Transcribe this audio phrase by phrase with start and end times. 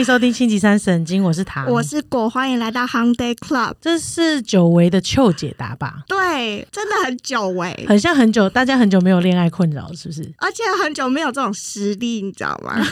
[0.00, 3.74] 迎收听星期三神经，我是唐，我是果，欢迎来到 h u n Day Club。
[3.82, 6.02] 这是久违的秋解答吧？
[6.08, 10.22] 对，真的很久违，很像很久，大家很久没有恋爱困扰，是不是？
[10.38, 12.82] 而且很久没有这种实力，你知道吗？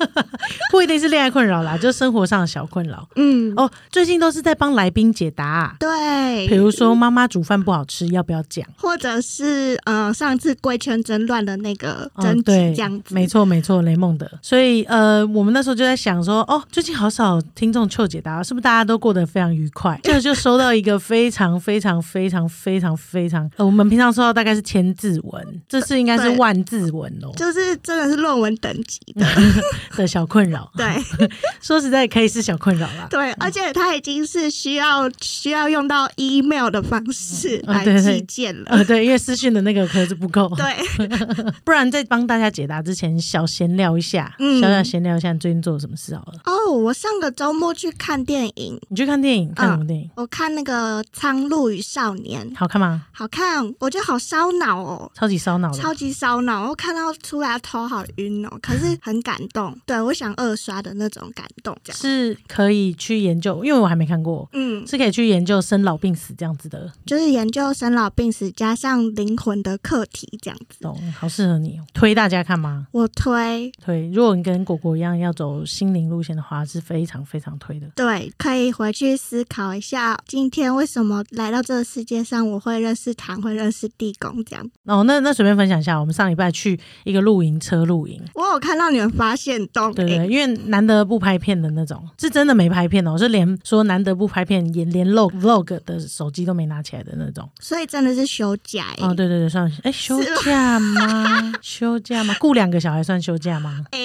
[0.70, 3.08] 不一定是恋爱困扰啦，就生活上的小困扰。
[3.16, 8.66] 嗯，哦，最近都是在帮来宾解答，对，比如说妈妈煮饭不好吃，要不要讲？
[8.76, 14.30] 或者是呃，上次贵圈争乱的那个争执对，这样子，没错没错，雷梦的。
[14.42, 19.96] 所以呃，我们那时候就在想说，哦，最近好少听众求解答，是不是大家都过得非常愉快？
[20.02, 29.24] 这就收到一个非常非常非常非常非常，呃，我们平常收到大概是千字文，这次应该是万字文哦就是真的是论文等级的，
[29.96, 30.68] 的小困扰。
[30.76, 30.92] 对
[31.62, 33.06] 说实在可以是小困扰啦。
[33.08, 38.64] 对，而且它已经是需要需要用到 email 的方式来寄件了。
[38.70, 41.06] 呃，对，因为私讯的那个壳子不够，对，
[41.62, 46.39] 不然在帮大家解答之前，小闲聊一下，嗯小小闲聊一下你最近做了什么事好了。
[46.46, 50.10] 哦，我上个周末去看电影，你去看电影，看什么嗯电影？
[50.16, 53.06] 我看那个《苍鹭与少年》，好看吗？
[53.12, 55.10] 好看，我觉得好烧脑哦。
[55.14, 55.72] 超级烧脑。
[55.72, 61.98] 超级烧脑，我看到出来头好晕哦，可是很感动， 对我想二刷的那种感动，这样。
[62.00, 70.80] 是可以去研究，因为我还没看过，嗯，是可以去研究生老病死这样子的，就是研究生老病死加上灵魂的课题这样子。
[70.80, 70.98] 懂？
[71.18, 72.86] 好适合你哦，推大家看吗？
[72.92, 77.86] 我推，推，如果你跟果果一样要走心灵路线的话，是非常非常推的。
[77.94, 84.70] 对，可以回去思考一下，今天为什么来到这个世界上，我会认识糖，会认识地宫这样。
[84.84, 97.48] 哦，那那随便分享一下，我们上礼拜去一个露营车露营，我有看到你们发现动，对对，因为难得不拍片的那种，是真的没拍片哦，是连说难得不拍片，也连 log vlog 的手机都没拿起来的那种。
[97.60, 101.52] 所以真的是休假哎、哦，对对对，算哎休假吗？
[101.62, 102.34] 休假吗？
[102.40, 103.84] 雇两个小孩算休假吗？
[103.92, 103.98] 哎、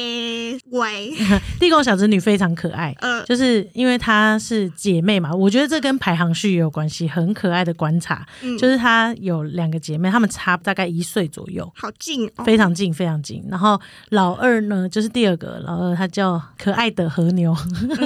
[0.71, 1.13] 喂，
[1.59, 7.07] 地宫小侄女非常可爱，嗯，就是因为她是姐妹嘛，我觉得这跟排行序也有关系。
[7.07, 11.71] 很可爱的观察，嗯就是她有两个姐妹，她们差大概一岁左右。
[11.75, 13.43] 好近哦，非常近，非常近。
[13.49, 13.79] 然后
[14.09, 17.55] 老二呢，就是第二个老二，她叫可爱的和牛。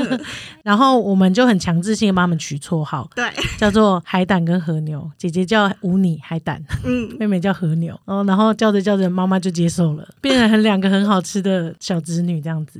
[0.63, 3.25] 然后我们就很强制性的帮他们取绰号，对，
[3.57, 5.09] 叫做海胆跟和牛。
[5.17, 7.99] 姐姐叫无你海胆，嗯， 妹妹叫和牛。
[8.05, 12.79] 哦，然后叫着叫着，妈妈就接受了，变成很两个很好吃的小侄女这样子。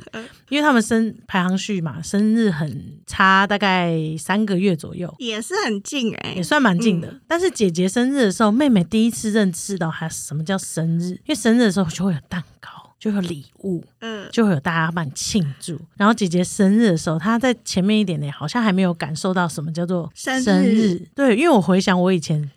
[0.50, 5.14] 因为他们生排行序嘛，生日很差，大概三个月左右。
[5.20, 15.80] 也是很近哎、也算蛮近的，但是姐姐生日的时候，妹妹第一次认识到她什么叫生日，因为生日的时候就会有蛋糕，就会有礼物，嗯，就会有大家帮你庆祝。
[15.98, 21.08] 然后姐姐生日的时候，她在前面一点点，好像还没有感受到什么叫做生日生日。
[21.16, 22.50] 对，因为我回想我以前。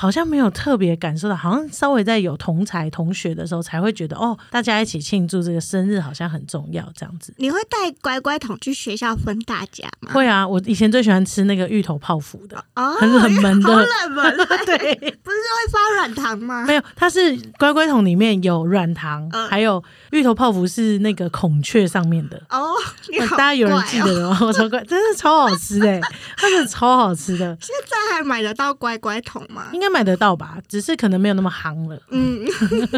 [0.00, 7.34] 好像没有特别感受到，好像稍微在有同才同学的时候才会觉得哦，大家一起庆祝这个生日好像很重要这样子。
[7.38, 10.12] 你会带乖乖桶去学校分大家吗？
[10.12, 14.76] 会啊，我以前最喜欢吃那个芋头泡芙的，哦， 很冷门的好冷门， 对，
[15.24, 16.64] 不是会发软糖吗？
[16.64, 19.82] 没有，它是乖乖桶里面有软糖，嗯还有
[20.12, 22.40] 芋头泡芙是那个孔雀上面的。
[22.50, 22.72] 哦，
[23.32, 24.38] 大家有人记得的吗？
[24.42, 26.00] 我超乖，真的超好吃哎，
[26.36, 29.68] 它 真的超好吃的，现在还买得到乖乖桶吗？
[29.72, 30.58] 应该买得到吧？
[30.68, 31.98] 只是可能没有那么夯了。
[32.10, 32.44] 嗯，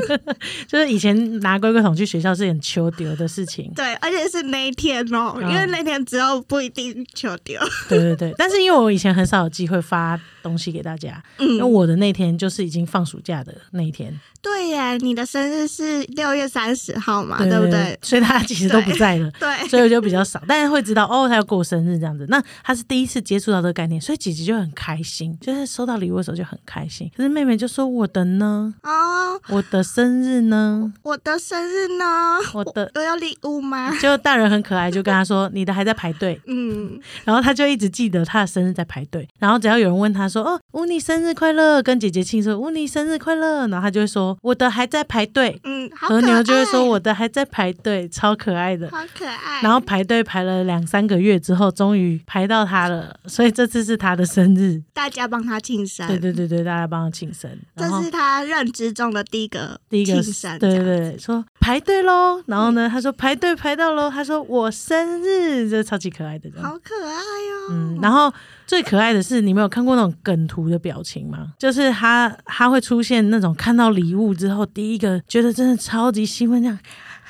[0.67, 7.61] 就是以前拿乖乖桶去学校是很求丢的事情， 对，而且是那一天哦，嗯因为那天之后不一定求丢。
[7.89, 8.35] 对对对。
[8.39, 17.99] 但是因为我以前很少有机会发东西给大家，因为嗯，我的那天就是已经放暑假的那一天，对耶，你的生日是六月三十号嘛，对对不对？
[18.03, 19.31] 所以大家其实都不在了。
[19.39, 22.27] 对，所以我就比较少，但是会知道哦，他要过生日这样子。
[22.29, 27.11] 那他是第一次接触到这个概念，所以姐姐就很开心，就是收到礼物的时候就很开心。
[27.17, 28.75] 可是妹妹就说：“我的呢？
[28.83, 30.93] 哦，我的生日呢？
[31.03, 32.39] 我的生日呢？
[32.55, 33.97] 我的我有礼物吗？
[34.01, 36.41] 就大人很可爱，就跟他说：“你的还在排队。
[36.47, 39.29] 嗯，” 然后他就一直记得他的生日在排队。
[39.39, 45.61] 然后只要有人问他说：“哦，乌尼生日快乐！”跟姐姐庆祝：“乌尼生日快乐！”然后他就会说：“我的还在排队。
[45.65, 49.61] 嗯，好和牛就会说：“我的还在排队，超可爱的。”好可爱。
[49.63, 54.81] 然后排队排了两三个月之后，终于排到他了，所以这次是他的生日。
[54.95, 57.51] 大家帮他庆生，对对对对，大家帮他庆生。
[57.77, 62.43] 这是他认知中的第一个第一个庆生，对对对，说排队喽。
[62.47, 64.11] 然后呢，他说排队排到喽。
[64.11, 66.51] 他说我生日，这超级可爱的。
[66.63, 67.69] 好可爱哦。
[67.71, 68.33] 嗯，然后
[68.71, 71.55] 最可爱的是，你没有看过那种梗图的表情吗？
[71.59, 76.79] 就是他他会出现那种看到礼物之后，第一个觉得真的超级兴奋这样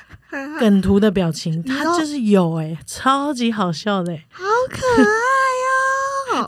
[0.60, 4.26] 梗图的表情，他就是有哎、超级好笑的、欸。
[4.31, 5.59] 好可爱哦。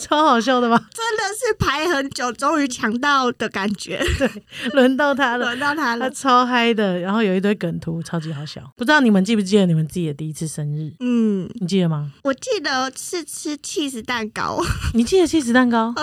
[0.00, 0.76] 超好笑的吧？
[0.93, 4.02] 真的是排很久，终于抢到的感觉。
[4.19, 4.29] 对
[4.73, 8.62] 轮到他了，轮到他了，他超嗨的，然后有一堆梗图，超级好笑。
[8.76, 10.93] 不知道你们记不记得你们自己的第一次生日？
[11.00, 12.11] 嗯，你记得吗？
[12.23, 14.61] 我记得是吃 cheese 蛋糕。
[14.94, 15.94] 你记得 cheese 蛋糕？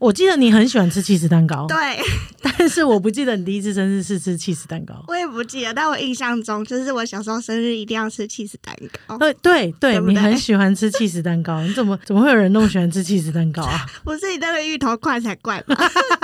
[0.00, 1.66] 我记得你很喜欢吃 cheese 蛋糕。
[1.66, 1.76] 对，
[2.42, 5.04] 但是我不记得你第一次生日是吃 cheese 蛋糕。
[5.08, 8.74] 我也不记得，但我印象中就是我小时候生日一定要吃 cheese 蛋
[9.06, 9.18] 糕。
[9.18, 13.86] 对对对你很喜欢吃 cheese 蛋糕，你怎么怎么会有人那么喜欢吃 cheese 蛋糕啊？
[14.02, 15.76] 不是你那个芋头块才怪吧？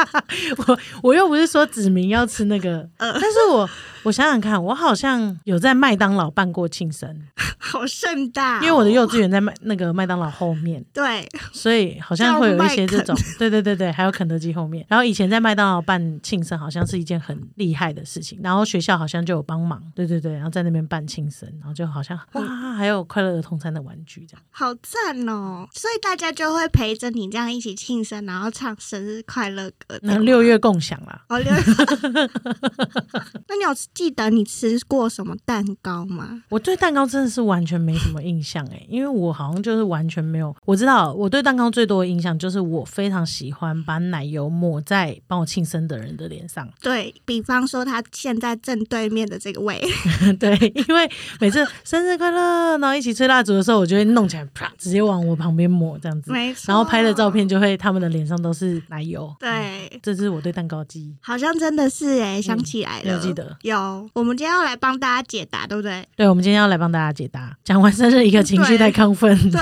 [0.67, 3.69] 我我又不是说指明要吃那个，呃 但是我
[4.05, 7.23] 我想想看，我好像有在麦当劳办过庆生，
[7.59, 14.85] 好盛大哦、因为我的幼稚园在麦那个麦当劳后面， 对，所以好像会有一些这种，对对对对，还有肯德基后面。
[14.89, 24.43] 然后以前在麦当劳办庆生，好像是一件很厉害的事情，然后学校好像就有帮忙，对对对，然后在那边办庆生，然后就好像哇，还有快乐儿童餐的玩具这样。
[24.51, 25.67] 好赞哦！
[25.73, 29.99] 所以大家就会陪着你这样一起庆生，然后唱生日快乐歌。
[30.03, 31.63] 那六月共享啦，哦，六月。
[33.49, 36.43] 那你有记得你吃过什么蛋糕吗？
[36.49, 40.55] 我对蛋糕真的是完全没什么印象哎，因为我好像就是完全没有。
[40.65, 46.69] 我知道我对蛋糕最多的印象就是我非常喜欢把奶油抹在帮我庆生的人的脸上。
[46.81, 49.81] 对比方说，他现在正对面的这个位，
[50.41, 50.57] 对，
[50.89, 56.65] 因为每次生日快乐，然后一起吹蜡烛的时候，我就会弄起来，啪，直接往我旁边抹这样子，没错。
[56.69, 59.35] 然后拍的照片就会他们的脸上都是奶油。
[59.39, 61.15] 对，这是我对蛋糕记忆。
[61.21, 63.82] 好像真的是哎，想起来了，有记得有。
[64.15, 66.07] 我们今天要来帮大家解答，对不对？
[66.17, 67.57] 对，我们今天要来帮大家解答。
[67.65, 69.61] 讲完生日一个情绪太亢奋，对。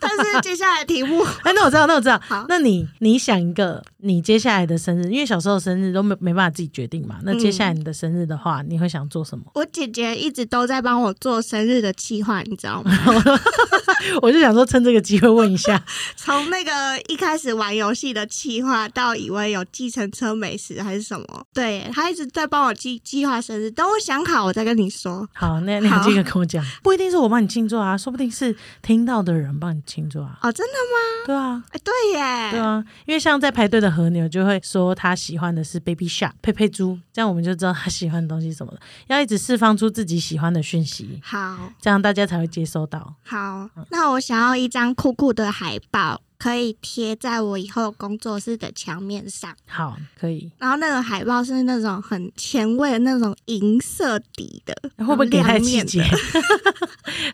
[0.00, 2.46] 但是接下来题目， 哎，那我知道，那我知道好。
[2.48, 7.16] 那你你想一个你接下来的生日，因为小时候生日都没没办法自己决定嘛。
[7.22, 9.44] 那接下来你的生日的话，你会想做什么？
[9.54, 12.92] 我姐姐一直都在帮我做生日的计划，你知道吗？
[14.22, 15.82] 我就想说，趁这个机会问一下，
[16.16, 16.70] 从那个
[17.08, 23.70] 一开始玩游戏的计划，到以为有计程车美食还是什么，对她一直在帮我计计划生日。
[23.70, 25.28] 等我想好，我再跟你说。
[25.32, 30.38] 好，那你有这个跟我讲，不一定是我帮你庆祝啊，说不定是听到的人帮你庆祝啊。
[30.42, 31.26] 哦，真的吗？
[31.26, 38.80] 对啊，哎，对耶，对啊，因为像在排队的和牛就会说他喜欢的是 Baby Shark 佩佩猪，这样我们就知道他喜欢的东西什么了。
[39.06, 43.14] 要一直释放出自己喜欢的讯息，好，这样大家才会接收到。
[43.24, 49.54] 好，那我想要一张酷酷的海报，可以贴在我以后工作室的墙面上。
[49.66, 50.50] 好，可以。
[50.58, 56.42] 然后那个海报是那种很前卫的那种银色底的，会不会给太细节然后亮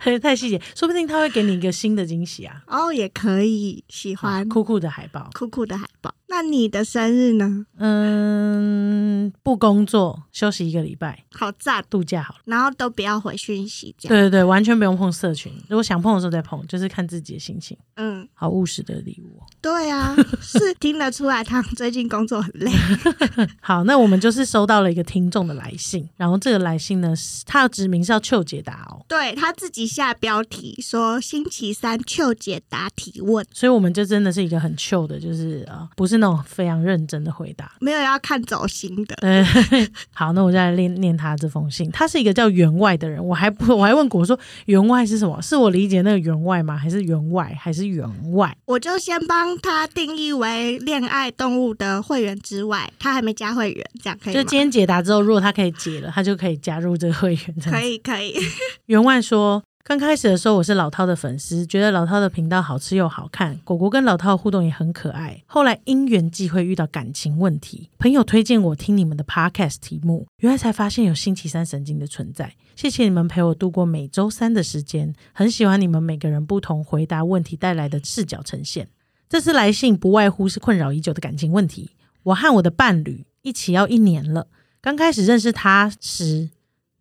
[0.05, 0.19] 面的？
[0.20, 2.62] 太细节，说不定他会给你一个新的惊喜啊！
[2.67, 5.29] 哦，也可以喜欢酷酷的海报。
[5.35, 6.14] 酷酷的海报。
[6.31, 7.67] 那你的生日呢？
[7.77, 12.41] 嗯，不工作，休息一个礼拜，好赞，度假好了。
[12.44, 14.17] 然后都不要回讯息，这样。
[14.17, 17.77] 对对对，完全不用碰社群，如果想碰的时候再碰，就是看自己的心情。
[17.97, 19.47] 嗯，好务实的礼物哦。
[19.61, 22.71] 对啊， 是听得出来他最近工作很累。
[23.61, 37.72] 好，那我们就是收到了一个听众的来信，然后这个来信呢，是他的指名是要邱解答哦，对他自己下标题说星期三邱解答提问，所以我们就真的是一个很糗的，就是呃，不是那种非常认真的回答。
[37.81, 39.17] 没有要看走心的。
[39.20, 39.44] 对，
[40.14, 41.90] 好，那我再来念念他这封信。
[41.90, 45.40] 他是一个叫员外的人，我还不我还问过我说员外是什么？
[45.43, 46.76] 是我理解那个员外吗？
[46.76, 47.56] 还是员外？
[47.61, 48.56] 还是员外？
[48.67, 54.34] 我就先帮他定义为恋爱动物的会员之外，他还没加会员，这样可以？
[54.34, 57.41] 就今天解答之后，如果他可以解了，他就可以加入这个会员。
[57.70, 58.34] 可以可以，
[58.86, 59.62] 员外说。
[59.82, 65.43] 刚开始的时候，我是老涛的粉丝，觉得老涛的频道好吃又好看，果果跟老涛互动也很可爱。
[65.46, 72.55] 后来因缘际会遇到感情问题，朋友推荐我听你们的 podcast 题目，原来才发现有星期三神经的存在。
[72.77, 78.87] 谢谢你们陪我度过每周三的时间，很喜欢你们每个人不同回答问题带来的视角呈现。
[79.29, 81.91] 这次来信不外乎是困扰已久的感情问题。
[82.25, 84.46] 我和我的伴侣一起要一年了，
[84.82, 86.51] 刚开始认识他时，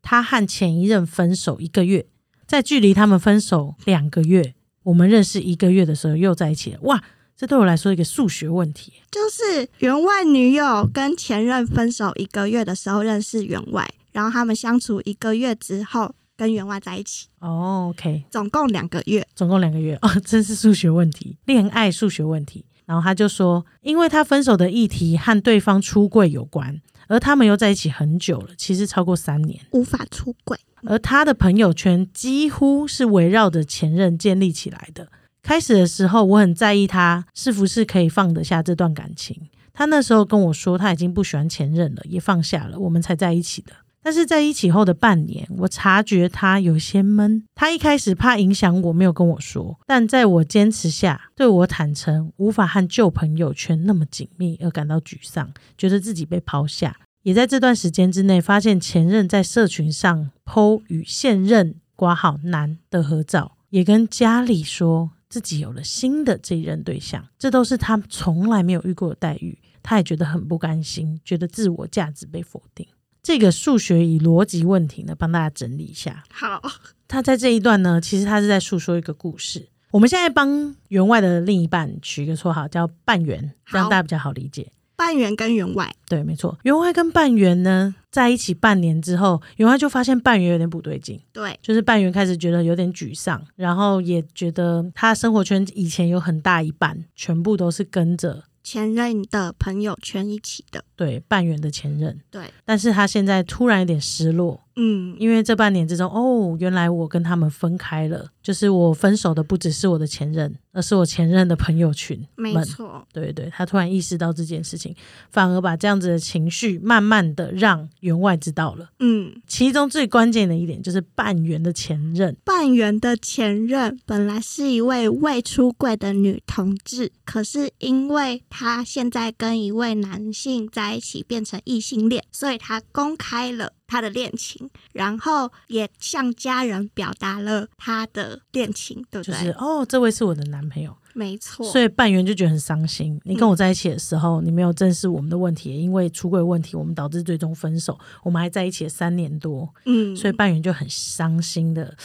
[0.02, 2.08] 他和前一任分手一个月。
[2.50, 6.80] 在距离他们分手两个月，我们认识一个月的时候又在一起了。
[6.82, 7.00] 哇，
[7.38, 8.92] 这对我来说一个数学问题。
[9.12, 19.28] 就是员外女友跟前任分手一个月的时候认识员外，然后他们相处一个月之后跟员外在一起，哦，OK，总共两个月。
[19.36, 22.66] 总共两个月哦， 真是数学问题，恋爱数学问题。
[22.88, 29.60] 然后他就说，因为他分手的议题和对方出柜有关，而他们又在一起很久了，其实超过三年。
[29.72, 35.10] 无法出轨，而他的朋友圈几乎是围绕着前任建立起来的。
[35.42, 39.50] 开始的时候，我很在意他是不是可以放得下这段感情。
[39.74, 43.74] 他那时候跟我说，他已经不喜欢前任了，也放下了，我们才在一起的。
[44.02, 47.44] 但是在一起后的半年，我察觉他有些闷。
[47.54, 56.98] 他一开始怕影响我，没有跟我说，但在我坚持下，对我坦诚无法和旧朋友圈那么紧密而感到沮丧，觉得自己被抛下。
[57.24, 69.60] 也在这段时间之内，发现前任在社群上 PO 与现任挂好男的合照，也跟家里说自己有了新的这一任对象，这都是他从来没有遇过的待遇。
[69.84, 72.88] 他也觉得很不甘心，觉得自我价值被否定。
[73.22, 76.24] 这个数学与逻辑问题呢，帮大家整理一下。
[76.32, 76.62] 好，
[77.08, 79.68] 他在这一段呢，其实他是在诉说一个故事。
[79.92, 84.72] 我们现在帮员外的另一半取一个绰号叫半圆，这样大家比较好理解。
[84.96, 86.60] 半圆跟员外，对，没错。
[86.64, 112.22] 员外跟半圆呢在一起半年之后，员外就发现半圆有点不对劲，对，就是半圆开始觉得有点沮丧，然后也觉得他生活圈以前有很大一半全部都是跟着前任的朋友圈一起的，对半圆的前任，对，但是他现在突然有点失落，嗯，因为这半年之中，哦，原来我跟他们分开了，就是我分手的不只是我的前任，而是我前任的朋友群。
[112.36, 114.94] 没错，对对，他突然意识到这件事情，
[115.32, 118.90] 反而把这样子的情绪慢慢的让员外知道了。
[119.00, 139.38] 嗯，其中最关键的一点就是半圆的前任，半圆的前任本来是一位未出柜的女同志，可是因为她现在跟一位男性在一起，变成异性恋，所以他公开了他的恋情，然后也向家人表达了他的恋情，对不对？
[139.38, 143.20] 就是哦，这位是我的男朋友，没错，所以半圆就觉得很伤心。
[143.24, 147.98] 你跟我在一起的时候，你没有正视我们的问题，因为出轨问题，我们导致最终分手。
[148.24, 151.96] 我们还在一起了三年多，嗯，所以半圆就很伤心的，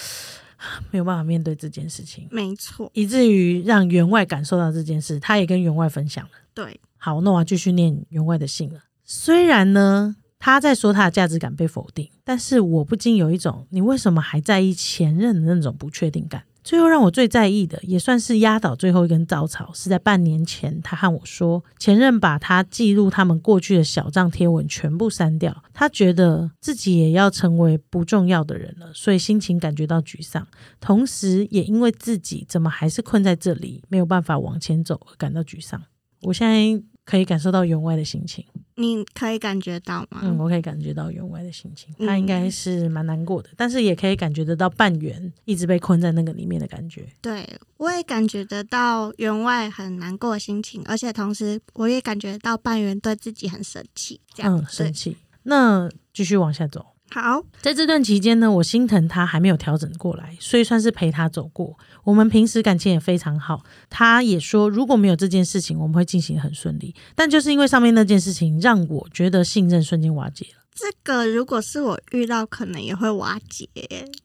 [0.90, 6.30] 没有办法面对这件事情，没错，以至于让员外感受到这件事，他也跟员外分享了。
[6.54, 8.80] 对，好，那我要继续念员外的信了。
[9.04, 16.44] 虽然呢，他在说他的价值感被否定，但是我不禁有一种你为什么还在意前任的那种不确定感。
[16.62, 30.48] 最后让我最在意的，也算是压倒最后一根稻草，是在半年前，他和我说，前任把他记录他们过去的小账贴文全部删掉，他觉得自己也要成为不重要的人了，所以心情感觉到沮丧，
[30.80, 35.78] 同时也因为自己怎么还是困在这里，没有办法往前走而感到沮丧。
[36.22, 38.44] 我现在可以感受到员外的心情，
[38.76, 40.20] 你可以感觉到吗？
[40.22, 47.06] 嗯，我可以感觉到员外的心情，嗯他应该是蛮难过的，但是也可以感觉得到半圆一直被困在那个里面的感觉。
[47.20, 47.46] 对，
[47.76, 54.92] 我也感觉得到员外很难过的心情，而且同时我也感觉到半圆对自己很生气，这样、嗯，生。
[54.92, 55.16] 气。
[55.42, 61.78] 那继续往下走，好，在这段期间呢，我心疼他还没有调整过来，所以算是陪他走过。
[62.02, 66.92] 我们平时感情也非常好，他也说如果没有这件事情，我们会进行得很顺利。
[67.14, 70.64] 但就是因为上面那件事情，让我觉得信任瞬间瓦解了。
[70.74, 73.68] 这个如果是我遇到，可能也会瓦解。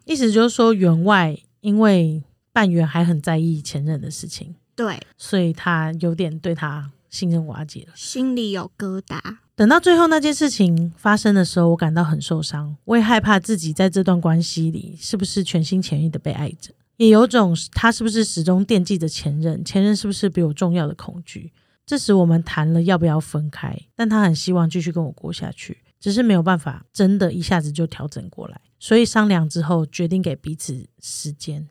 [0.05, 7.93] 意思就是说，员外因为半圆还很在意前任的事情，对，所以他有点对他信任瓦解了。
[7.95, 9.19] 心里有疙瘩。
[9.59, 21.51] 等到最后那件事情发生的时候，我感到很受伤，我也害怕自己在这段关系里是不是全心全意的被爱着，也有种他是不是始终惦记着前任，前任是不是比我重要的恐惧。
[21.85, 31.67] 这时我们谈了要不要分开，但他很希望继续跟我过下去，只是没有办法真的一下子就调整过来，所以商量之后决定给彼此时间。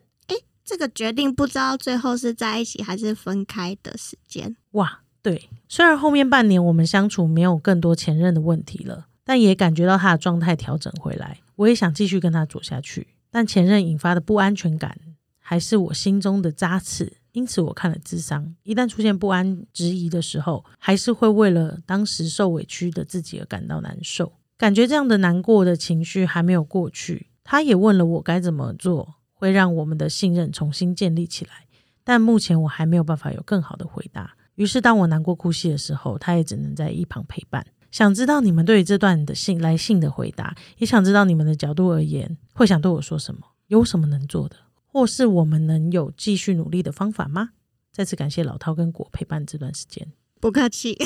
[0.63, 4.55] 这个决定不知道最后是在一起还是分开的时间。
[4.73, 11.39] 哇，对，虽然后面半年我们相处没有更多前任的问题了，但也感觉到他的状态调整回来。
[11.55, 14.97] 我也想继续跟他走下去，但前任引发的不安全感
[15.37, 17.13] 还是我心中的扎刺。
[17.33, 24.33] 因此，我看了智商，一旦出现不安、质疑的时候，还是会为了当时受委屈的自己而感到难受。
[24.57, 31.51] 感觉这样的难过的情绪还没有过去，他也问了我该怎么做，会让我们的信任重新建立起来。
[32.03, 34.35] 但目前我还没有办法有更好的回答。
[34.59, 37.65] 于是，当我难过哭泣的时候，他也只能在一旁陪伴。
[37.91, 43.39] 想知道你们对于这段的信来信的回答，也想知道你们的角度而言，会想对我说什么？
[43.67, 47.51] 有什么能做的，或是我们能有继续努力的方法吗？
[47.93, 50.05] 再次感谢老涛跟果陪伴这段时间。
[50.41, 50.97] 不客气，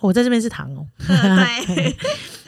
[0.00, 0.86] 我在这边是糖哦。
[1.66, 1.96] 对，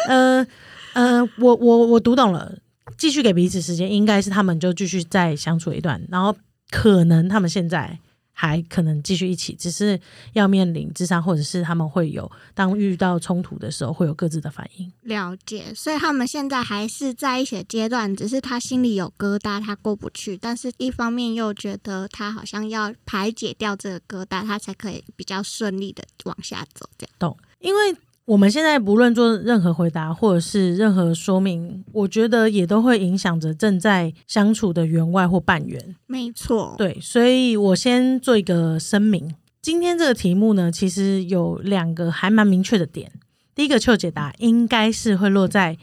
[0.07, 0.47] 呃
[0.93, 2.59] 呃，我我我读懂了，
[2.99, 6.37] 继续给彼此时间，应该是他们就继续再相处一段，然后
[6.71, 7.99] 可能他们现在
[8.39, 9.99] 还可能继续一起，只是
[10.35, 14.93] 要面临智商，或者是他们会有当遇到冲突的时候会有各自的反应。
[15.01, 15.73] 了解。
[15.75, 20.37] 所以他们现在还是在一起的阶段，只是他心里有疙瘩，他过不去。
[20.37, 26.87] 但是一方面又觉得他好像要排解掉这个疙瘩，他才可以比较顺利的往下走。
[26.99, 27.39] 这样，懂？
[27.61, 27.97] 因为
[28.27, 35.95] 我们现在不论做任何回答或者是任何说明，我觉得也都会影响着正在相处的员外或半员。
[36.09, 39.33] 没错，对，所以我先做一个声明。
[39.63, 43.13] 今天这个题目呢，其实有两个还蛮明确的点。
[43.55, 45.79] 第一个，求解答应该是会落在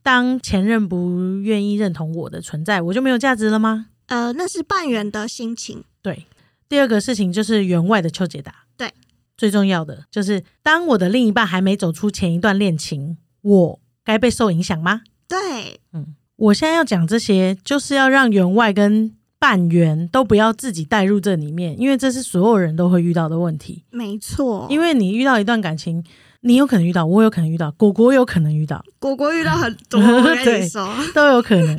[0.00, 3.86] 当前任不愿意认同我的存在，我就没有价值了吗？
[4.06, 5.82] 呃，那是半员的心情。
[6.00, 6.26] 对。
[6.68, 8.54] 第二个事情就是员外的求解答。
[8.76, 8.92] 对。
[9.38, 15.00] 最重要的就是，当我的另一半还没走出前一段恋情，我该被受影响吗？
[15.26, 15.80] 对。
[15.94, 23.84] 嗯，我现在要讲这些，就是要让员外跟半员都不要自己带入这里面，因为这是所有人都会遇到的问题。
[23.90, 24.66] 没错。
[24.68, 26.04] 因为你遇到一段感情。
[26.42, 31.76] 你有可能遇到，我有可能遇到，果果有可能遇到，果果遇到很 多，我跟你说都有可能。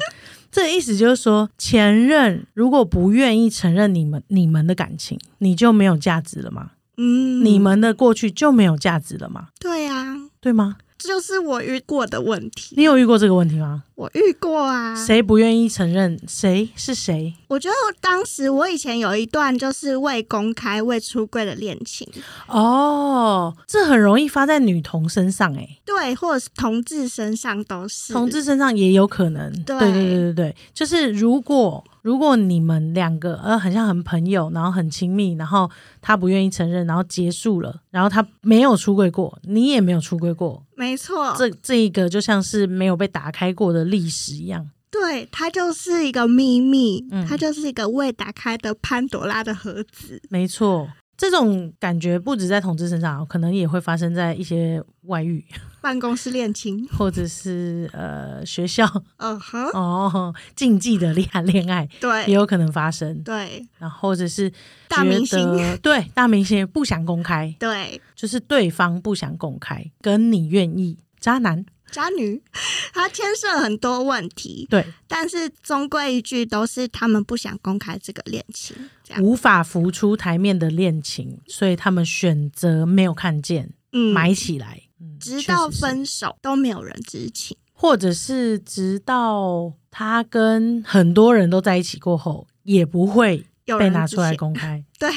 [0.51, 6.71] 这意思就是说，前任如果不愿意承认你们你们的感情，你就没有价值了吗？
[7.01, 9.47] 嗯，你们的过去就没有价值了吗？
[9.59, 10.75] 对呀，对吗？
[10.97, 12.75] 这就是我遇过的问题。
[12.75, 13.83] 你有遇过这个问题吗？
[13.99, 14.95] 我遇过啊。
[14.95, 16.17] 谁不愿意承认？
[16.25, 17.33] 谁是谁？
[17.49, 22.07] 我觉得当时我以前有一段就是未公开、未出柜的恋情。
[22.47, 25.67] 哦，这很容易发在女同身上哎。
[25.85, 28.13] 对，或者是同志身上都是。
[28.13, 29.51] 同志身上也有可能。
[29.63, 31.83] 对对对对对，就是如果。
[32.01, 35.69] 如果你们两个呃很像很朋友，然后很亲密，然后
[36.01, 50.89] 他不愿意承认，然后结束了，然后他没有出柜过，你也没有出柜过，没错，这这一个就像是没有被打开过的历史一样，对，它就是一个秘密，它就是一个未打开的潘朵拉的盒子，没错。
[51.17, 55.43] 这种感觉不止在同志身上，可能也会发生在一些外遇、
[55.81, 64.49] 办公室恋情， 或者是呃学校，嗯哼，哦禁忌的恋恋爱，对，也有可能发生，对，然后或者是
[64.87, 71.65] 大明星，对，大明星不想公开，对，就是对方不想公开，跟你愿意，渣男。
[71.89, 72.41] 渣女，
[72.93, 79.23] 她牵涉很多问题，对，但是终归一句都是他们不想公开这个恋情，这样。
[79.23, 84.83] 无法浮出台面的恋情，所以他们选择没有看见，嗯，埋起来，
[85.19, 95.09] 直到分手都没有人知情，或者是直到他跟很多人都在一起过后，也不会被拿出来公开， 对。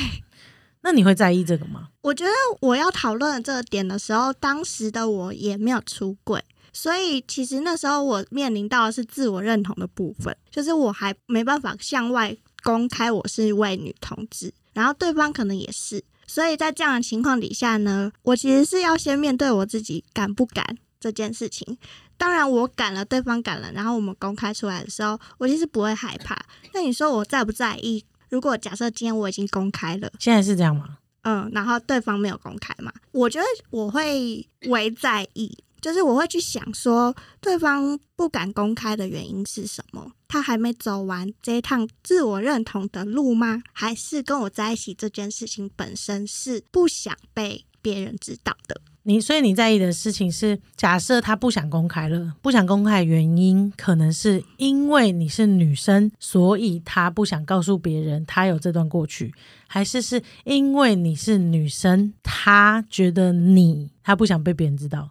[0.84, 1.90] 那你会在意这个吗？
[2.00, 6.42] 我觉得我要讨论这个点的时候，当时的我也没有出轨。
[6.72, 21.76] 所以其实那时候我面临到的是自我认同的部分，就是我还没办法向外公开我是一位女同志，然后对方可能也是，所以在这样的情况底下呢，我其实是要先面对我自己敢不敢这件事情。
[22.16, 26.40] 当然我敢了，对方敢了，然后我们公开出来的时候，我其实不会害怕。
[26.72, 28.04] 那你说我在不在意？
[28.28, 30.98] 如果假设今天我已经公开了，现在是这样吗？
[31.22, 32.92] 嗯，然后对方没有公开嘛？
[33.10, 35.56] 我觉得我会为在意。
[35.82, 40.12] 就是我会去想说，对方不敢公开的原因是什么？
[40.28, 43.62] 他还没走完这一趟自我认同的路吗？
[43.72, 48.80] 还是跟我在一起这件事情本身是不想被别人知道的？
[49.02, 59.34] 你所以你在意的事情是，假设他不想公开了，不想公开原因可能是因为你是女生，所以他不想告诉别人他有这段过去，
[59.66, 65.10] 还是是因为你是女生，他觉得你他不想被别人知道？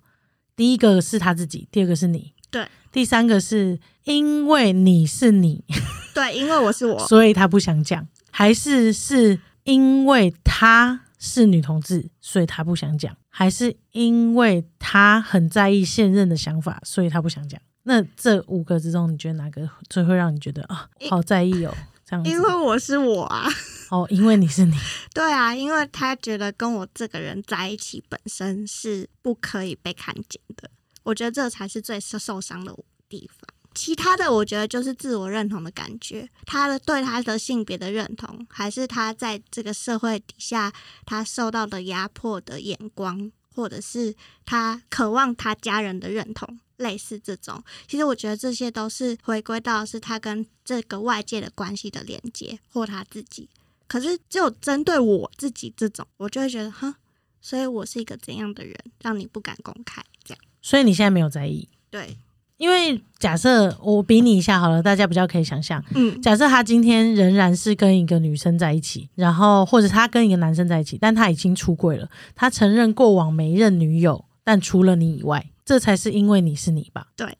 [0.55, 5.63] 第一个是他自己，第二个是你，对，第三个是因为你是你，
[6.13, 17.59] 对，因为我是我， 所以他不想讲，还是是因为他是女同志，所以他不想讲，还是因为他很在意现任的想法，所以他不想讲？
[17.83, 21.73] 那这五个之中，你觉得哪个最会让你觉得啊，好在意哦？
[22.11, 23.49] 这样，因为我是我啊。
[23.89, 24.77] 哦，因为你是你，
[25.13, 30.69] 对啊，因为他觉得跟我这个人在一起本身是不可以被看见的，
[31.03, 32.73] 我觉得这才是最受受伤的
[33.09, 33.49] 地方。
[33.73, 40.71] 其他的，我觉得就是自我认同的感觉，他的对他的性别的认同，还是他在这个社会底下
[41.05, 47.63] 他受到的压迫的眼光，或者是他渴望他家人的认同，类似这种。
[47.87, 53.49] 其实我觉得这些都是回归到是他跟这个外界的关系的连接，或他自己。
[53.87, 56.93] 可是，只有针对我自己这种，我就会觉得，哼，
[57.41, 60.41] 所以我是一个怎样的人，让你不敢公开这样？
[60.61, 61.67] 所以你现在没有在意？
[61.89, 62.15] 对，
[62.55, 77.07] 因为假设我比你一下好了，大家比较可以想象，嗯，假设他今天仍然是跟一个女生在一起，然后或者他跟一个男生在一起，但他已经出轨了，他承认过往每一任女友，但除了你以外，这才是因为你是你吧？
[77.15, 77.37] 对。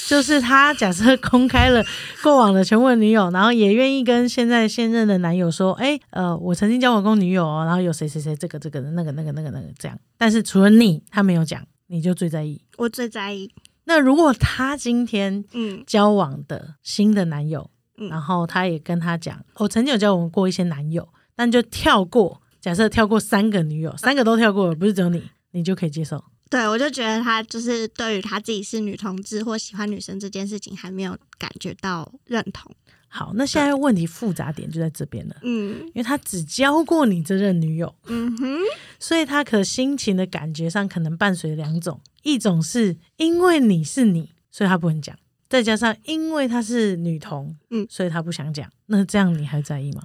[0.08, 1.84] 就是他假设公开了
[2.22, 12.58] 过往的全部的女友，然后也愿意跟现在现任的男友说，哎，呃，我曾经交往过女友哦，然后有谁谁谁这个这个的那个那个那个那个这样，但是除了你，他没有讲，你就最在意。
[12.78, 13.50] 我最在意。
[13.84, 25.22] 那如果他今天嗯交往的新的男友，嗯然后他也跟他讲，我曾经有交往过一些男友，但就跳过，假设跳过三个女友，三个都跳过了，不是只有你，
[25.52, 26.24] 你就可以接受。
[26.50, 32.74] 对，我就觉得他就是对于他自己是女同志或喜欢女生这件事情还没有感觉到认同。
[33.10, 38.58] 好，那现在问题复杂点就在这边了，嗯因为他只交过你这任女友，嗯哼，
[39.00, 45.14] 所以他可心情的感觉上可能伴随两种，一种是因为你是你，所以他不能讲；
[45.48, 48.70] 再加上因为她是女同，嗯所以他不想讲。
[48.86, 50.02] 那这样你还在意吗？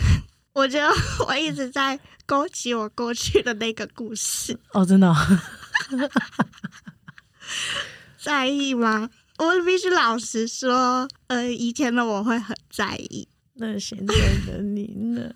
[0.54, 0.88] 我觉得
[1.26, 5.14] 我一直在勾起我过去的那个故事，哦，真的哦、
[8.20, 9.08] 在意吗？
[9.38, 14.14] 我必须老实说，呃，以前的我会很在意，那现在
[14.46, 15.32] 的你呢？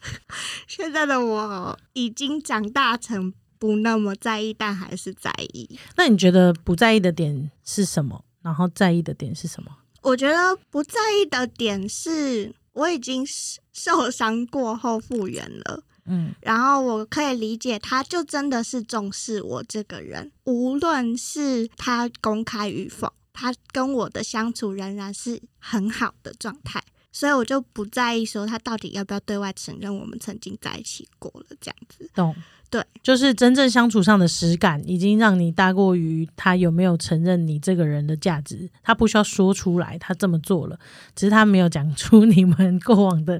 [0.66, 5.78] 现在的我已经长大成不那么在意，但还是在意。
[5.96, 8.24] 那你觉得不在意的点是什么？
[8.42, 9.70] 然后在意的点是什么？
[10.00, 13.24] 我觉得不在意的点是，我已经
[13.72, 15.84] 受伤过后复原了。
[16.12, 32.10] 嗯然后我可以理解，他就真的是重视我这个人，无论是他公开与否，他跟我的相处仍然是很好的状态，所以我就不在意说他到底要不要对外承认我们曾经在一起过了这样子。
[32.14, 32.34] 懂。
[32.72, 38.66] 对，就是真正相处上的实感，已经让你大过于他有没有承认你这个人的价值。
[38.82, 40.78] 他不需要说出来，他这么做了，
[41.14, 43.38] 只是他没有讲出你们过往的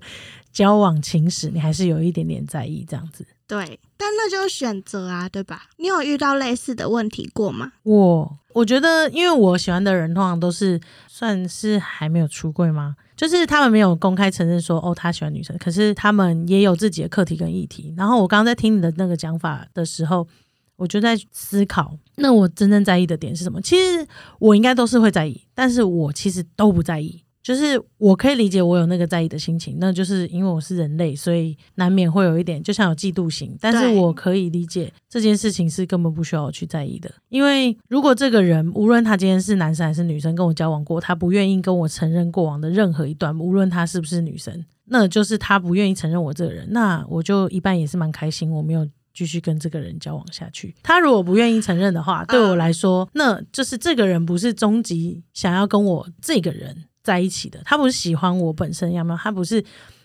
[0.52, 3.26] 交往情史，你还是有一点点在意这样子。
[3.46, 5.62] 对，但那就是选择啊，对吧？
[5.78, 7.72] 你有遇到类似的问题过吗？
[7.84, 12.96] 我我觉得，因为我喜欢的人通常都是算是还没有出柜吗？
[13.22, 17.94] 就是他们没有公开承认说哦他喜欢女生，可是他们也有自己的课题跟议题。
[17.96, 20.26] 然后我刚刚在听你的那个讲法的时候，
[20.74, 23.60] 我就在思考，那我真正在意的点是什么？
[23.60, 24.04] 其实
[24.40, 27.22] 我应该都是会在意，但是我其实都不在意。
[27.42, 33.56] 就是我可以理解我有那个在意的心情，那就是因为我是人类，所以难免会有一点，就像有嫉妒心。
[33.60, 48.88] 但是我可以理解这件事情是根本不需要我去在意的，因为如果这个人无论他今天是男生还是女生跟我交往过，他不愿意跟我承认过往的任何一段，无论他是不是女生，那就是他不愿意承认我这个人，那我就一半也是蛮开心，我没有。
[49.14, 59.18] 继续跟这个人交往下去，他如果不愿意承认的话，对我来说，那就是这个人不是终极想要跟我这个人在一起的，他不是喜欢我本身，要么？
[59.20, 59.64] 他不是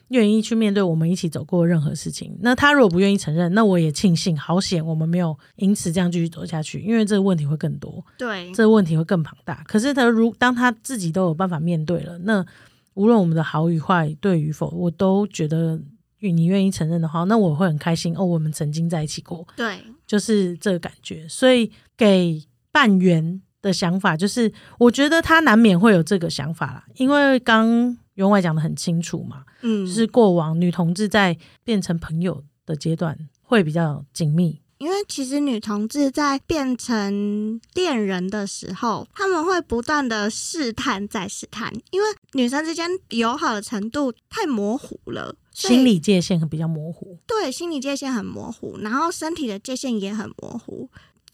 [0.09, 2.37] 愿意去面对我们一起走过任何事情。
[2.41, 9.63] 那他如果不愿意承认，那我也庆幸，好险我们没有因此这样继续走下去，因为这个问题会更多，对，这个问题会更庞大。
[9.67, 12.45] 可是他如当他自己都有办法面对了，那
[12.93, 15.81] 无论我们的好与坏，对与否，我都觉得。
[16.19, 18.25] 你愿意承认的话，那我会很开心哦。
[18.25, 21.27] 我们曾经在一起过，对，就是这个感觉。
[21.29, 34.61] 所以给半圆的想法，就是我觉得他难免会有这个想法啦，因为刚员外讲的很清楚嘛，嗯，就是过往女同志在变成朋友的阶段会比较紧密。
[34.79, 50.87] 因为其实女同志在变成恋人的时候，他们会不断的试探再试探，因为女生之间友好的程度太模糊了，心理界限比较模糊，对心理界限很模糊，然后身体的界限也很模糊，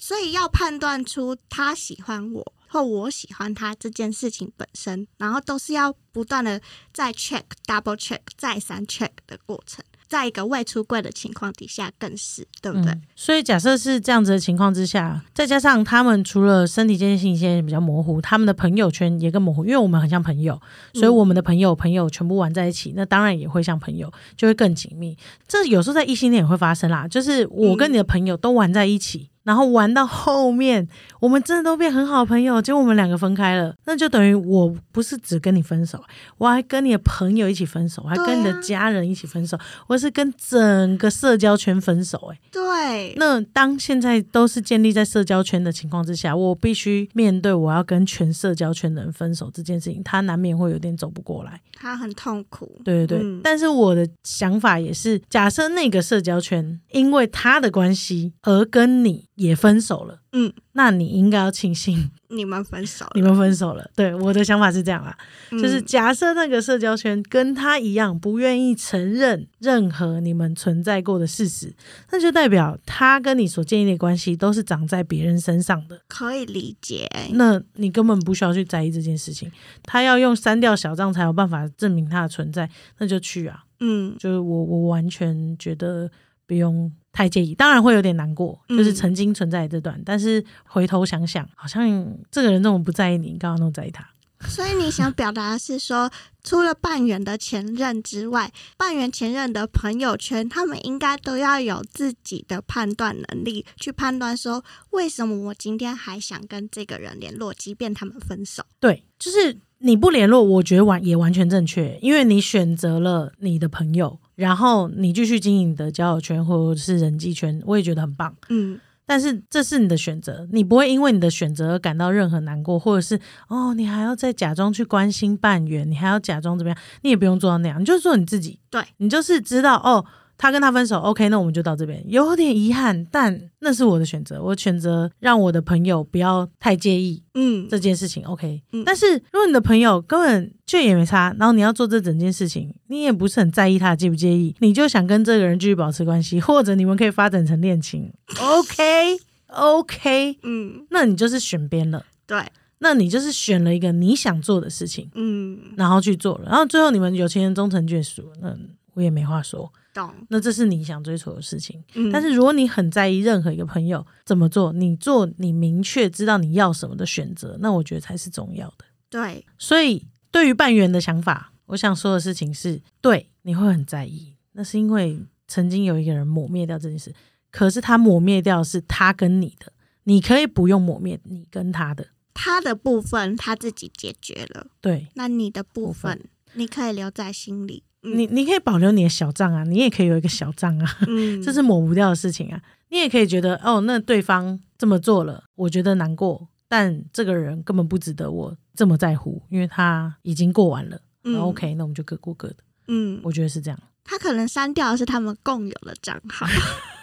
[0.06, 6.60] 所以要判断出他喜欢我或我喜欢他这件事情本身，然后都是要不断的
[6.92, 9.82] 再 check、double check、再三 check 的过程。
[10.10, 12.94] 在一个未出柜的情况底下，更是对不对？
[13.16, 20.62] 所以假设是这样子的情况之下，再加上他们除了身体界限、心理界限比较模糊，他们的朋友圈也更模糊，因为我们很像朋友，
[20.96, 25.18] 所以我们的朋友朋友全部玩在一起，那当然也会像朋友，就会更紧密。
[25.48, 29.30] 这有时候在异性恋也会发生啦，就是我跟你的朋友都玩在一起。
[29.44, 30.88] 然后玩到后面，
[31.20, 36.04] 我们真的都变很好朋友，结果我们两个分开了，那就等于我不是只跟你分手，
[36.38, 51.60] 我还跟你的朋友一起分手，我还跟你的家人一起分手，我是跟整个社交圈分手、欸，对，那当现在都是建立在社交圈的情况之下，我必须面对我要跟全社交圈的人分手这件事情，他难免会有点走不过来。
[51.76, 52.80] 他很痛苦。
[52.86, 63.90] 对对对，嗯但是我的想法也是，假设那个社交圈因为他的关系而跟你也分手了，嗯，那你应该要庆幸你们分手了，你们分手了。
[63.96, 65.18] 对，我的想法是这样啦，
[65.52, 71.74] 就是嗯假设那个社交圈跟他一样，不愿意承认任何你们存在过的事实，
[72.12, 76.00] 那就代表他跟你所建立的关系都是长在别人身上的。
[76.08, 77.10] 可以理解。
[77.32, 79.52] 那你根本不需要去在意这件事情。
[79.84, 82.70] 他要用删掉小账才有办法证明他的存在，
[83.00, 83.64] 那就去啊。
[83.80, 86.10] 嗯就是我我完全觉得
[86.46, 94.10] 不用太介意，当然会有点难过，嗯就是曾经存在的这段，但是回头想想，好像这个人这么不在意你，你刚刚那么在意他？
[94.46, 96.12] 所以你想表达的是说，
[96.44, 108.64] 除了半圆的前任之外，半圆前任的朋友圈，他们应该都要有自己的判断能力，去判断说，为什么我今天还想跟这个人联络，即便他们分手。
[108.82, 118.36] 对，就是你不联络，我觉得完也完全正确，因为你选择了你的朋友，然后你继续经营你的交友圈或者是人际圈，我也觉得很棒。
[118.50, 123.20] 嗯但是这是你的选择，你不会因为你的选择而感到任何难过，或者是
[123.50, 130.06] 哦，你还要再假装去关心半圆，你还要假装怎么样，你也不用做到那样，你就是做你自己，对你就是知道哦，
[130.38, 137.68] 他跟他分手，OK，那我们就到这边，有点遗憾，但那是我的选择，我选择让我的朋友不要太介意嗯。
[137.70, 138.84] 这件事情，OK，、嗯。
[138.86, 149.18] 但是如果你的朋友根本就也没差，然后你要做这整件事情，你也不是很在意他介不介意，你就想跟这个人继续保持关系，或者你们可以发展成恋情，OK
[149.48, 152.44] OK，嗯，那你就是选边了，对，
[152.80, 158.54] 那你就是选了一个你想做的事情，嗯，然后去做了，然后最后你们有情人终成眷属，那
[158.96, 160.14] 我也没话说，懂。
[160.30, 161.84] 那这是你想追求的事情。
[161.94, 168.86] 嗯，但是如果你很在意任何一个朋友怎么做，你做你明确知道你要什么的选择，那我觉得才是重要的。
[169.10, 177.14] 对，所以对于半圆的想法，我想说的事情是，对，你会很在意，那是因为曾经有一个人抹灭掉这件事，
[177.52, 179.72] 可是他抹灭掉是他跟你的，
[180.06, 185.08] 你可以不用抹灭你跟他的，他的部分他自己解决了，对。
[185.14, 186.20] 那你的部分
[186.54, 187.84] 你可以留在心里。
[188.04, 192.62] 嗯你你可以保留你的小账啊，你也可以有一个小账啊， 嗯，这是抹不掉的事情啊。
[192.90, 201.00] 你也可以觉得哦，那对方这么做了，我觉得难过，但这个人根本不值得我这么在乎，因为他已经过完了。
[201.24, 202.58] 嗯 OK，那我们就各过各的，
[202.90, 206.46] 嗯，我觉得是这样他可能删掉的是他们共有的账号，，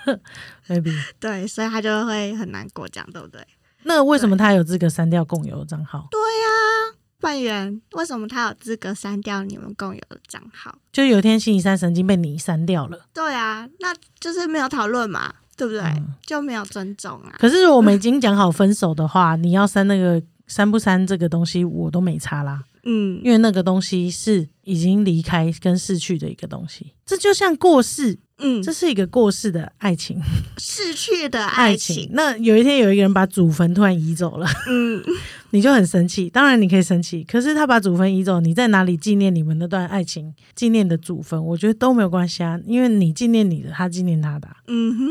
[0.68, 0.92] maybe。
[1.18, 3.40] 对，所以他就会很难过，这样对不对？
[3.84, 6.06] 那为什么他有资格删掉共有的账号？
[6.10, 6.49] 对呀、
[7.20, 10.74] 半圆，为什么他有资格删掉你们共有的账号？
[10.90, 15.82] 就有一天星期三神经被你删掉了，对啊，那就是没有讨论嘛，对不对？
[15.82, 17.34] 嗯就没有尊重啊。
[17.38, 22.62] 可是如果我们已经讲好分手的话，你要删那个删不删这个东西，我都没差啦。
[22.84, 30.20] 嗯因为那个东西是已经离开跟逝去的一个东西，这就像过世，嗯，这是一个过世的爱情，
[30.58, 32.10] 逝去的爱 爱情情。。
[32.12, 35.02] 那有一天有一个人把祖坟突然移走了，嗯，
[35.50, 36.30] 你就很生气。
[36.30, 45.08] 当然你可以生气，可是他把祖坟移走，你在哪里纪念你们那段爱情，纪念的祖坟，我觉得都没有关系啊，因为你纪念你的，他纪念他的啊、嗯哼，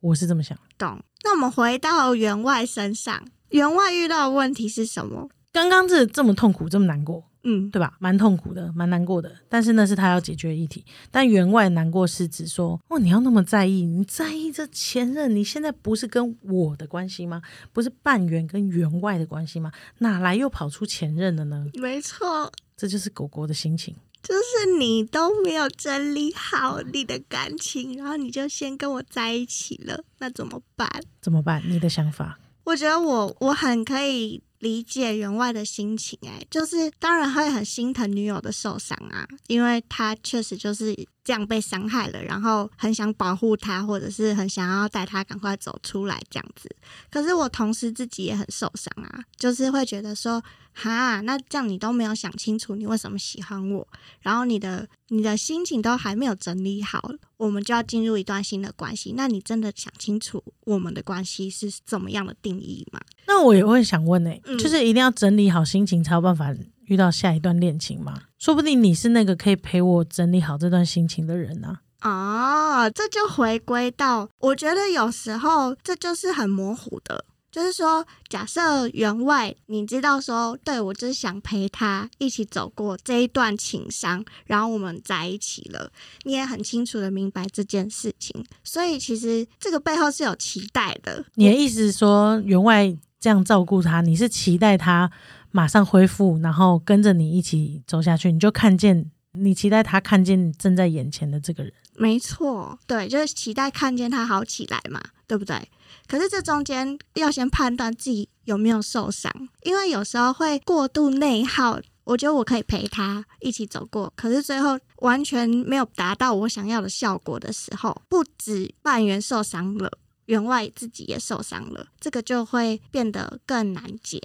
[0.00, 0.58] 我是这么想。
[0.78, 0.98] 懂。
[1.24, 5.28] 那我们回到员外身上，员外遇到的问题是什么？
[5.52, 7.94] 刚刚这这么痛苦，这么难过，嗯，对吧？
[8.00, 9.30] 蛮痛苦的，蛮难过的。
[9.48, 10.84] 但是那是他要解决的议题。
[11.10, 17.42] 但员外难过是指说，哦，你要那么在意，你在意这前任，你现在不是跟我的关系吗？
[17.72, 19.70] 不是半圆跟员外的关系吗？
[19.98, 21.66] 哪来又跑出前任了呢？
[21.74, 23.94] 没错，这就是狗狗的心情。
[24.22, 30.88] 就是你都没有整理好你的感情，然后你就先跟我在一起了，那怎么办？
[31.20, 31.60] 怎么办？
[31.66, 32.38] 你的想法？
[32.64, 40.94] 我觉得我我很可以理解员外的心情、欸，就是当然会很心疼女友的受伤啊，因为他确实就是
[41.24, 46.68] 这样被伤害了，然后很想保护他，或者是很想要带他赶快走出来这样子。
[47.10, 53.86] 可是我同时自己也很受伤啊，就是会觉得说，哈，那这样你都没有想清楚你为什么喜欢我，
[54.20, 63.00] 然后你的你的心情都还没有整理好，我们就要进入一段新的关系，那你真的想清楚我们的关系是怎么样的定义吗？
[63.26, 66.52] 那我也会想问呢、嗯就是一定要整理好心情才有办法
[66.92, 68.22] 遇到下一段恋情吗？
[68.38, 71.80] 说不定你是那个可以陪我整理好这段心情的人啊。
[72.02, 77.24] 哦，这就回归到，我觉得有时候这就是很模糊的。
[77.52, 91.22] 就是说，假设员外你知道说，对我就是想陪他一起走过这一段情伤，然后我们在一起了，你也很清楚的明白这件事情，所以其实这个背后是有期待的。
[91.34, 95.12] 你的意思是说，员外这样照顾他，你是期待他
[95.52, 101.72] 马上恢复，然后跟着你一起走下去，你就看见，你期待他看见正在眼前的这个人。
[101.94, 105.68] 没错，对，就是期待看见他好起来嘛，对不对？
[106.08, 109.30] 可是这中间要先判断自己有没有受伤，
[109.62, 111.78] 因为有时候会过度内耗。
[112.04, 119.88] 我觉得我可以陪他一起走过，可是最后完全没有达到我想要的效果的时候，不止半员受伤了，
[120.24, 124.20] 员外自己也受伤了，这个就会变得更难解。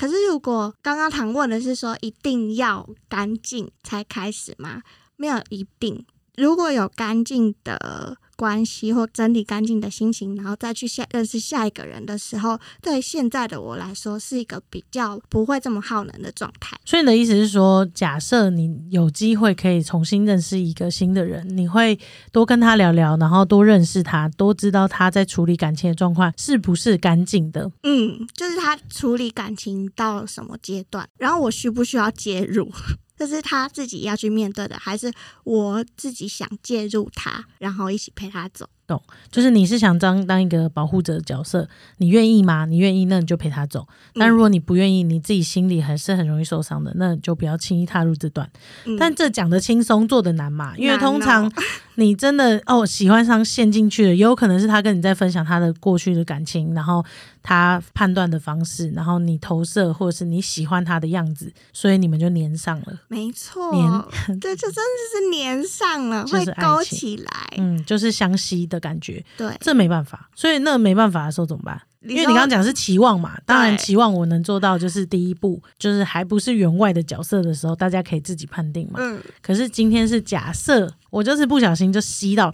[0.00, 4.80] 可是如果刚刚谈问的是说一定要干净才开始吗？
[5.16, 8.16] 没有一定，如果有干净的。
[8.40, 16.74] 关系或整理干净的心情，然后再去下认识下一个人的时候，对现在的我来说是一个比较不会这么耗能的状态。
[16.86, 21.98] 所以你的意思是说，假设你有机会可以重新认识一个新的人，你会
[22.32, 27.70] 多跟他聊聊，然后多认识他，多知道他在处理感情的状况是不是干净的？
[27.82, 32.72] 嗯，就是他处理感情到什么阶段，然后我需不需要介入？
[33.20, 35.12] 这是他自己要去面对的，还是
[35.44, 38.66] 我自己想介入他，然后一起陪他走？
[38.90, 39.00] 懂，
[39.30, 42.64] 就是你是想当当一个保护者的角色，你愿意吗？
[42.64, 43.86] 你愿意，那你就陪他走。
[44.14, 48.50] 但如果你不愿意，你自己心里还是很容易受伤的，那就不要轻易踏入这段。
[48.98, 50.76] 但这讲的轻松，做的难嘛？
[50.76, 51.48] 因为通常
[51.94, 57.04] 你真的哦喜欢上陷进去了，也有可能是他跟你在分享他的过去的感情，然后
[57.44, 62.98] 他判断的方式，然后你投射或者是你喜欢他的样子，所以你们就粘上了。
[63.06, 68.79] 没错，粘对，这真的是粘上了，会勾起来，嗯，就是相吸的。
[68.80, 71.80] 感觉对，这没办法，所以那没办法的时候怎么办？
[72.02, 78.98] 因为你刚刚讲是期望嘛，当然期望我能做到，就是第一步，就是还不是员外的角色的时候，大家可以自己判定嘛。
[79.02, 79.20] 嗯。
[79.42, 82.50] 可是今天是假设我就是不小心就吸到，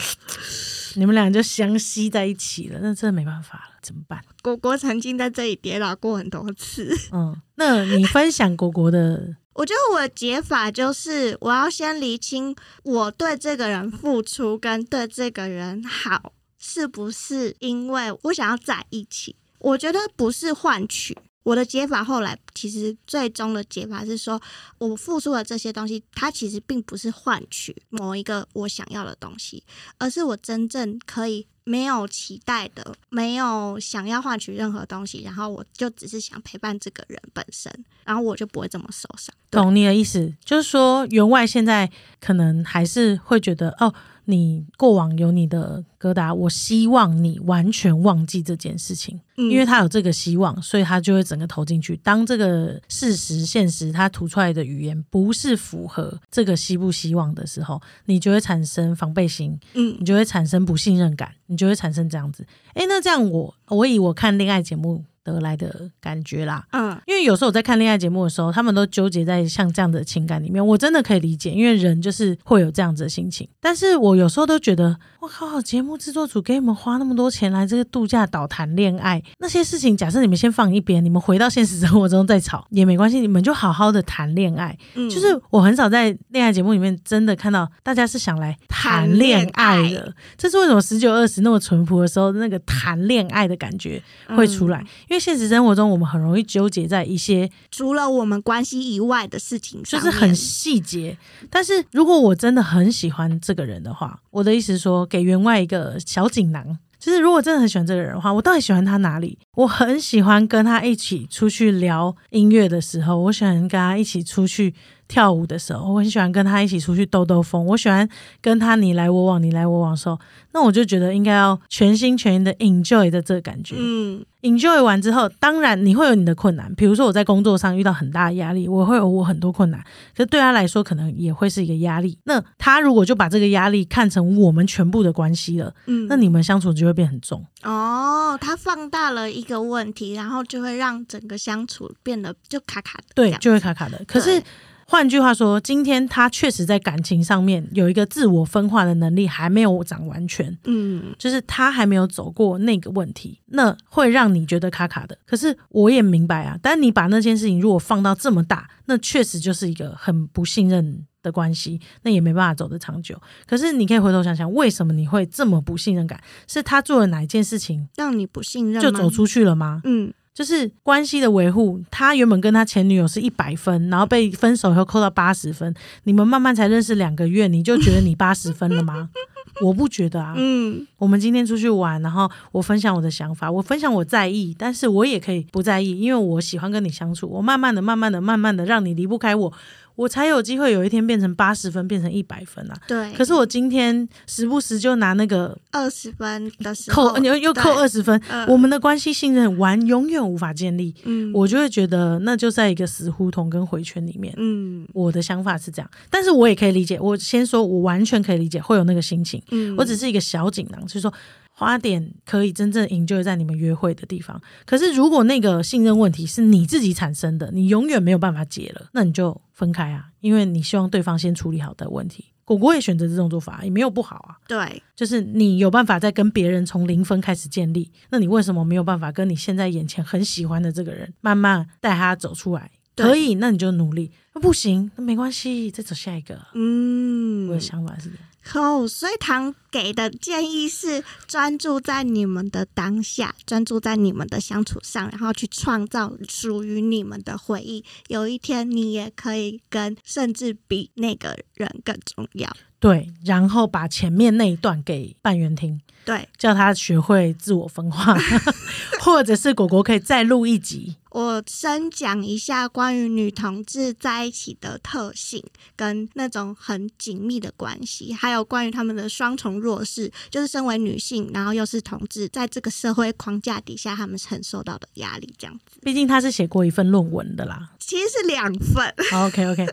[0.97, 4.21] 你们俩就相吸在一起了，那真的没办法了，怎么办？
[4.43, 6.95] 果果曾经在这里跌倒过很多次。
[7.13, 9.37] 嗯，那你分享果果的？
[9.55, 19.37] 我觉得我的解法就是，我要先厘清我对这个人付出跟对这个人好，是不是因为我想要在一起？
[19.59, 21.17] 我觉得不是换取。
[21.47, 24.41] 我的解法后来其实最终的解法是说，
[24.79, 29.63] 我付出的这些东西，它其实并不是换取某一个我想要的东西，
[29.99, 37.73] 而是我真正可以没有期待的，没有想要换取任何东西，然后我就只是想陪伴这个人本身，
[38.05, 39.33] 然后我就不会这么受伤。
[39.49, 41.89] 懂你的意思，就是说员外现在
[42.21, 43.95] 可能还是会觉得哦。
[44.29, 51.97] 你过往有你的疙瘩，我希望你完全忘记这件事情，因为他有这个希望，所以他就会整个投进去。
[52.03, 62.47] 当这个事实、现实他吐出来的语言不是符合这个希不希望的时候，你就会产生防备心，嗯，你就会产生不信任感，你就会产生这样子。
[62.75, 65.05] 哎，那这样我我以我看恋爱节目。
[65.33, 73.49] 得来的感觉啦，嗯，因为有时候我在看恋爱节目的时候，他们都纠结在像这样的情感里面，我真的可以理解，因为人就是会有这样子的心情。
[73.61, 84.77] 但是我有时候都觉得，我靠，节目制作组给你们花那么多钱来这个度假岛谈恋爱，那些事情，假设你们先放一边，你们回到现实生活中再吵也没关系，你们就好好的谈恋爱。
[84.95, 94.03] 嗯，就是我很少在恋爱节目里面真的看到大家是想来谈恋爱的，这是为什么十九二十那么淳朴的时候，那个谈恋爱的感觉
[94.37, 95.16] 会出来，因为。
[95.19, 101.17] 现实生活中，我们很容易纠结在一些除了我们关系以外的事情上，就是很细节。
[101.51, 109.39] 但是如果我真的很喜欢这个人的话，我的意思是说，给员外一个小锦囊，就是如果真的很喜欢这个人的话，我到底喜欢他哪里？
[109.55, 114.75] 我很喜欢跟他一起出去聊音乐的时候，我喜欢跟他一起出去。
[115.09, 117.65] 跳舞的时候，我很喜欢跟他一起出去兜兜风。
[117.67, 118.09] 我喜欢
[118.41, 120.19] 跟他你来我往，你来我往的时候，
[120.53, 123.77] 那我就觉得应该要全心全意的 enjoy 的这个感觉。
[123.79, 129.81] 嗯，enjoy 完之后，当然你会有你的困难，比如说我在工作上遇到很大的压力，我会有我很多困难。
[130.17, 132.19] 可是对他来说，可能也会是一个压力。
[132.25, 137.45] 那他如果就把这个压力看成我们全部的关系了，嗯，那你们相处就会变很重。
[137.63, 143.05] 哦，他放大了一个问题，然后就会让整个相处变得就卡卡的。
[143.15, 144.03] 对，就会卡卡的。
[144.07, 144.43] 可是。
[144.89, 155.19] 换句话说，今天他确实在感情上面有一个自我分化的能力还没有长完全，嗯，就是他还没有走过那个问题，那会让你觉得卡卡的。
[155.27, 163.21] 可是我也明白啊，但你把那件事情如果放到这么大，那确实就是一个很不信任的关系，那也没办法走得长久。
[163.45, 166.23] 可是你可以回头想想，为什么你会这么不信任感？
[166.47, 169.81] 是他做了哪一件事情让你不信任，就走出去了吗？
[169.83, 170.15] 嗯。
[170.37, 175.75] 就是关系的维护，他原本跟他前女友是一百分，然后被分手以后扣到八十分。
[176.05, 179.09] 你们慢慢才认识两个月，你就觉得你八十分了吗？
[179.65, 180.35] 我不觉得啊。
[180.37, 187.27] 嗯，我们今天出去玩，然后我分享我的想法，我分享我在意，但是我也可以不在意，因为我喜欢跟你相处。
[187.27, 189.51] 我慢慢的、慢慢的、慢慢的让你离不开我。
[189.97, 192.77] 我才有机会有一天变成八十分，变成一百分啊。
[192.87, 200.95] 对，可是我今天时不时就拿那个二十分的时候扣，又又扣对二十分，嗯我们的关系信任完永远无法建立。
[201.05, 204.33] 嗯我就会觉得那就在一个死胡同跟回圈里面。
[204.37, 207.01] 嗯我的想法是这样，但是我也可以理解。
[207.01, 209.43] 我先说，我完全可以理解会有那个心情。
[209.51, 211.13] 嗯我只是一个小锦囊，就是说
[211.59, 214.39] 花点可以真正 enjoy 在你们约会的地方。
[214.67, 222.27] 可是如果那个信任问题是你自己产生的，你永远没有办法解了，那你就分开啊，因为你希望对方先处理好的问题。
[222.45, 224.37] 果果也选择这种做法，也没有不好啊。
[224.47, 232.71] 对就是你有办法在跟别人从零分开始建立，那你为什么没有办法跟你现在眼前很喜欢的这个人慢慢带他走出来？
[232.95, 234.13] 对可以，那你就努力。
[234.35, 236.39] 那不行，那没关系，再走下一个。
[236.55, 238.25] 嗯我的想法是这样。
[238.55, 247.85] 哦，所以唐给的建议是专注在你们的当下，专注在你们的相处上，然后去创造属于你们的回忆。
[248.09, 252.57] 有一天，你也可以跟，甚至比那个人更重要。
[252.79, 258.17] 对，然后把前面那一段给半圆听，对叫他学会自我分化，
[259.01, 260.97] 或者是果果可以再录一集。
[261.11, 265.43] 我深讲一下关于女同志在一起的特性，
[265.75, 275.81] 跟那种很紧密的关系，还有关于他们的双重弱势，就是身为女性，然后又是同志，在这个社会框架底下，他们承受到的压力，这样子。
[275.83, 277.71] 毕竟他是写过一份论文的啦。
[277.79, 279.67] 其实是两份，OK OK，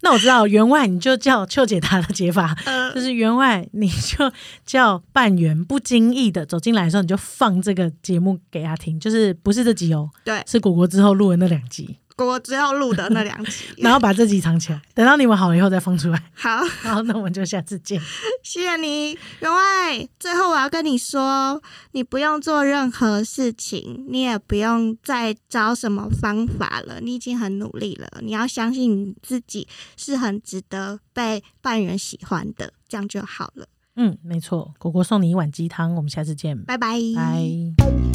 [0.00, 4.32] 那我知道员外你就叫邱解答的解法，呃就是员外你就
[4.64, 13.64] 叫半圆不经意的走进来的时候，你就放这个节目给他听，就是不是这集哦，对，是果果之后录的那两集，我只有录的那两集。
[13.78, 16.22] 然后把这集藏起来，等到你们好了以后再放出来。
[16.34, 18.00] 好，好，那我们就下次见。
[18.42, 20.08] 谢谢你，员外。
[20.18, 21.60] 最后我要跟你说，
[21.92, 28.08] 你不用做任何事情，你也不用再找什么方法了，你已经很努力了。
[28.20, 29.66] 你要相信你自己
[29.96, 33.66] 是很值得被半人喜欢的，这样就好了。
[34.00, 36.98] 嗯，没错，果果送你一碗鸡汤，我们下次见，拜拜。
[37.16, 38.07] 拜。